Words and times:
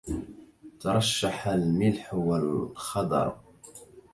ترشح 0.79 1.47
الملح 1.47 2.13
والخدر 2.15 3.33